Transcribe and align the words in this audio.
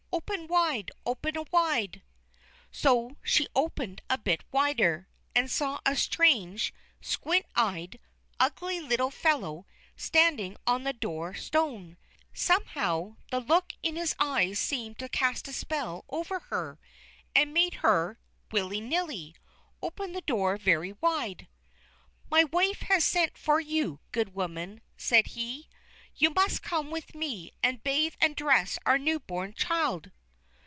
"Open 0.13 0.45
wide! 0.47 0.91
Open 1.05 1.35
wide!" 1.51 2.01
So 2.69 3.15
she 3.23 3.47
opened 3.55 4.01
a 4.09 4.17
bit 4.17 4.43
wider, 4.51 5.07
and 5.33 5.49
saw 5.49 5.79
a 5.85 5.95
strange, 5.95 6.73
squint 6.99 7.45
eyed, 7.55 7.97
ugly 8.39 8.81
little 8.81 9.09
fellow 9.09 9.65
standing 9.95 10.57
on 10.67 10.83
the 10.83 10.91
door 10.93 11.33
stone. 11.33 11.95
Somehow 12.33 13.15
the 13.31 13.39
look 13.39 13.73
in 13.81 13.95
his 13.95 14.13
eyes 14.19 14.59
seemed 14.59 14.99
to 14.99 15.07
cast 15.09 15.47
a 15.47 15.53
spell 15.53 16.03
over 16.09 16.39
her, 16.39 16.77
and 17.33 17.53
made 17.53 17.75
her, 17.75 18.19
willy 18.51 18.81
nilly, 18.81 19.33
open 19.81 20.11
the 20.11 20.21
door 20.21 20.57
very 20.57 20.91
wide. 20.91 21.47
"My 22.29 22.43
wife 22.43 22.81
has 22.83 23.05
sent 23.05 23.37
for 23.37 23.61
you, 23.61 24.01
good 24.11 24.35
woman," 24.35 24.81
said 24.97 25.27
he. 25.27 25.69
"You 26.13 26.29
must 26.29 26.61
come 26.61 26.91
with 26.91 27.15
me 27.15 27.53
and 27.63 27.81
bathe 27.83 28.15
and 28.19 28.35
dress 28.35 28.77
our 28.85 28.97
new 28.99 29.17
born 29.17 29.53
child." 29.53 30.11